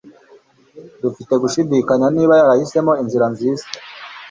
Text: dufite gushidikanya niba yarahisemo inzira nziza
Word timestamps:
dufite 1.01 1.33
gushidikanya 1.43 2.07
niba 2.15 2.33
yarahisemo 2.39 2.91
inzira 3.01 3.25
nziza 3.33 3.65